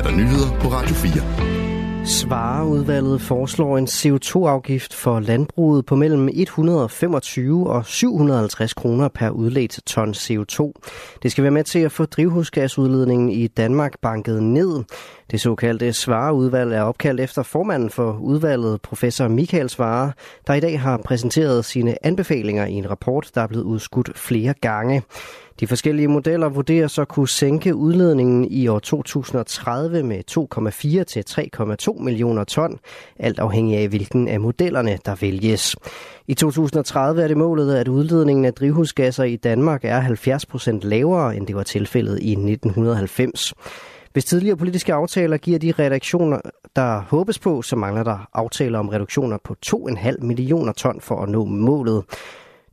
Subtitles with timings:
[0.00, 2.06] er der nyheder på Radio 4.
[2.06, 10.10] Svareudvalget foreslår en CO2-afgift for landbruget på mellem 125 og 750 kroner per udledt ton
[10.10, 10.72] CO2.
[11.22, 14.84] Det skal være med til at få drivhusgasudledningen i Danmark banket ned.
[15.30, 20.12] Det såkaldte Svareudvalg er opkaldt efter formanden for udvalget, professor Michael Svare,
[20.46, 24.54] der i dag har præsenteret sine anbefalinger i en rapport, der er blevet udskudt flere
[24.60, 25.02] gange.
[25.60, 31.24] De forskellige modeller vurderer så kunne sænke udledningen i år 2030 med 2,4 til
[31.96, 32.78] 3,2 millioner ton,
[33.18, 35.76] alt afhængig af hvilken af modellerne, der vælges.
[36.26, 41.36] I 2030 er det målet, at udledningen af drivhusgasser i Danmark er 70 procent lavere,
[41.36, 43.54] end det var tilfældet i 1990.
[44.12, 46.40] Hvis tidligere politiske aftaler giver de redaktioner,
[46.76, 51.28] der håbes på, så mangler der aftaler om reduktioner på 2,5 millioner ton for at
[51.28, 52.04] nå målet.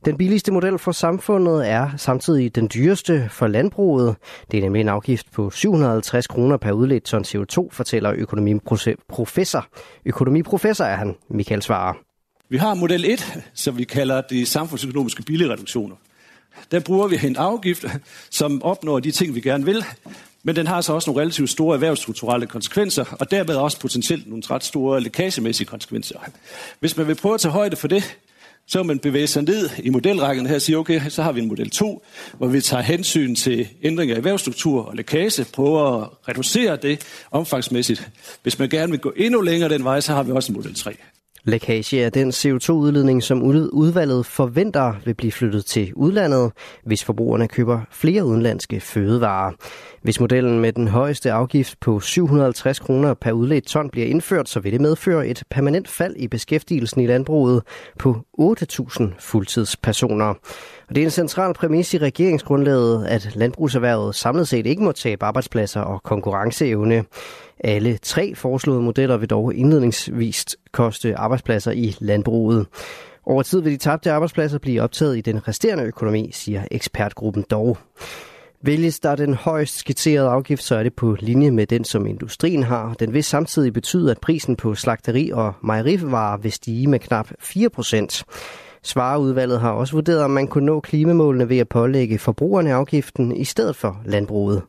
[0.04, 4.16] Den billigste model for samfundet er samtidig den dyreste for landbruget.
[4.50, 9.66] Det er nemlig en afgift på 750 kroner per udledt ton CO2, fortæller økonomiprofessor.
[10.04, 11.94] Økonomiprofessor er han, Michael Svarer.
[12.48, 15.96] Vi har model 1, som vi kalder de samfundsøkonomiske billigreduktioner.
[16.70, 17.84] Der bruger vi en afgift,
[18.30, 19.84] som opnår de ting, vi gerne vil,
[20.42, 24.42] men den har så også nogle relativt store erhvervsstrukturelle konsekvenser, og dermed også potentielt nogle
[24.50, 26.18] ret store lækagemæssige konsekvenser.
[26.80, 28.18] Hvis man vil prøve at tage højde for det,
[28.68, 31.48] så man bevæge sig ned i modelrækken her og sige, okay, så har vi en
[31.48, 32.04] model 2,
[32.38, 38.10] hvor vi tager hensyn til ændringer i erhvervsstruktur og lækage, prøver at reducere det omfangsmæssigt.
[38.42, 40.74] Hvis man gerne vil gå endnu længere den vej, så har vi også en model
[40.74, 40.96] 3.
[41.48, 46.52] Lækage er den CO2-udledning, som udvalget forventer vil blive flyttet til udlandet,
[46.84, 49.52] hvis forbrugerne køber flere udenlandske fødevarer.
[50.02, 54.60] Hvis modellen med den højeste afgift på 750 kroner per udledt ton bliver indført, så
[54.60, 57.62] vil det medføre et permanent fald i beskæftigelsen i landbruget
[57.98, 60.34] på 8.000 fuldtidspersoner.
[60.88, 65.24] Og det er en central præmis i regeringsgrundlaget, at landbrugserhvervet samlet set ikke må tabe
[65.24, 67.04] arbejdspladser og konkurrenceevne.
[67.64, 72.66] Alle tre foreslåede modeller vil dog indledningsvis koste arbejdspladser i landbruget.
[73.26, 77.78] Over tid vil de tabte arbejdspladser blive optaget i den resterende økonomi, siger ekspertgruppen dog.
[78.62, 82.62] Vælges der den højst skitserede afgift, så er det på linje med den, som industrien
[82.62, 82.94] har.
[82.94, 87.70] Den vil samtidig betyde, at prisen på slagteri og mejerivarer vil stige med knap 4
[87.70, 88.24] procent.
[88.82, 93.44] Svareudvalget har også vurderet, om man kunne nå klimamålene ved at pålægge forbrugerne afgiften i
[93.44, 94.62] stedet for landbruget.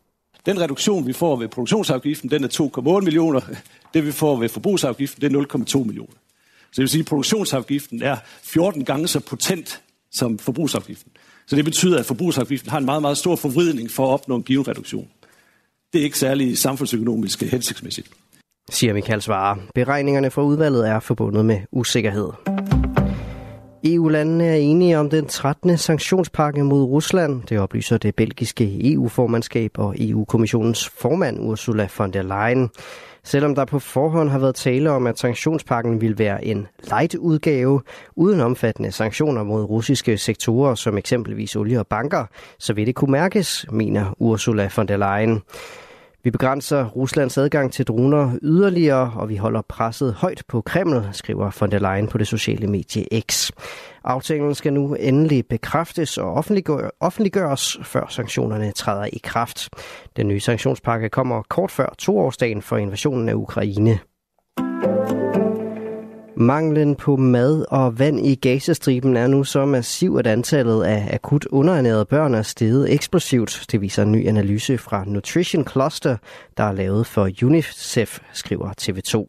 [0.46, 2.48] Den reduktion, vi får ved produktionsafgiften, den er
[2.98, 3.42] 2,8 millioner.
[3.94, 6.14] Det, vi får ved forbrugsafgiften, det er 0,2 millioner.
[6.62, 9.82] Så det vil sige, at produktionsafgiften er 14 gange så potent
[10.12, 11.12] som forbrugsafgiften.
[11.48, 14.44] Så det betyder, at forbrugsafgiften har en meget, meget stor forvridning for at opnå en
[14.44, 15.08] given reduktion.
[15.94, 18.08] Det er ikke særlig samfundsøkonomisk hensigtsmæssigt.
[18.70, 19.58] Siger Michael Svare.
[19.76, 22.30] Beregningerne for udvalget er forbundet med usikkerhed.
[23.86, 25.78] EU-landene er enige om den 13.
[25.78, 27.44] sanktionspakke mod Rusland.
[27.44, 32.70] Det oplyser det belgiske EU-formandskab og EU-kommissionens formand Ursula von der Leyen.
[33.24, 37.82] Selvom der på forhånd har været tale om, at sanktionspakken vil være en light-udgave
[38.16, 42.26] uden omfattende sanktioner mod russiske sektorer som eksempelvis olie og banker,
[42.60, 45.42] så vil det kunne mærkes, mener Ursula von der Leyen.
[46.24, 51.52] Vi begrænser Ruslands adgang til droner yderligere, og vi holder presset højt på Kreml, skriver
[51.60, 53.52] von der Leyen på det sociale medie X.
[54.04, 56.34] Aftalen skal nu endelig bekræftes og
[57.00, 59.70] offentliggøres, før sanktionerne træder i kraft.
[60.18, 64.00] Den nye sanktionspakke kommer kort før toårsdagen for invasionen af Ukraine.
[66.42, 71.46] Manglen på mad og vand i Gazastriben er nu så massiv, at antallet af akut
[71.46, 73.66] underernærede børn er steget eksplosivt.
[73.72, 76.18] Det viser en ny analyse fra Nutrition Cluster,
[76.58, 79.28] der er lavet for UNICEF, skriver TV2.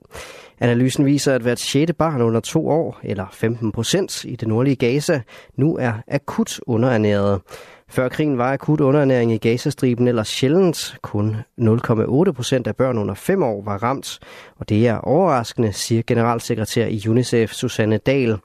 [0.61, 4.77] Analysen viser, at hvert sjette barn under to år, eller 15 procent i det nordlige
[4.77, 5.21] Gaza,
[5.57, 7.41] nu er akut underernæret.
[7.91, 10.97] Før krigen var akut underernæring i Gazastriben eller sjældent.
[11.03, 14.19] Kun 0,8 procent af børn under 5 år var ramt.
[14.59, 18.37] Og det er overraskende, siger generalsekretær i UNICEF Susanne Dahl.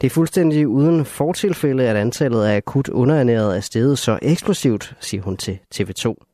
[0.00, 5.22] Det er fuldstændig uden fortilfælde, at antallet af akut underernærede er steget så eksplosivt, siger
[5.22, 6.31] hun til TV2.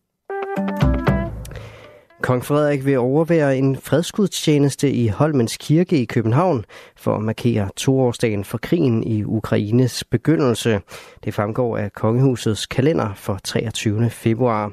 [2.28, 6.64] Kong Frederik vil overvære en fredsgudstjeneste i Holmens Kirke i København
[6.96, 10.80] for at markere toårsdagen for krigen i Ukraines begyndelse.
[11.24, 14.10] Det fremgår af Kongehusets kalender for 23.
[14.10, 14.72] februar.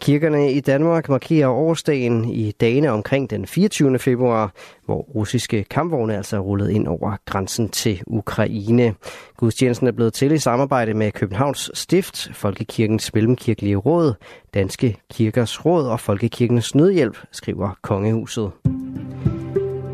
[0.00, 3.98] Kirkerne i Danmark markerer årsdagen i dagene omkring den 24.
[3.98, 4.52] februar,
[4.84, 8.94] hvor russiske kampvogne altså er rullet ind over grænsen til Ukraine.
[9.36, 14.14] Gudstjenesten er blevet til i samarbejde med Københavns Stift, Folkekirkens Mellemkirkelige Råd,
[14.54, 18.50] Danske Kirkers Råd og Folkekirkens Nødhjælp, skriver Kongehuset.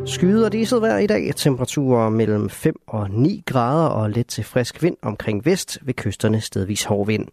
[0.06, 1.32] Skyder diset vejr i dag.
[1.36, 6.40] Temperaturer mellem 5 og 9 grader og let til frisk vind omkring vest ved kysterne
[6.40, 7.26] stedvis hård vind.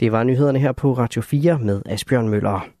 [0.00, 2.75] Det var nyhederne her på Radio 4 med Asbjørn Møller.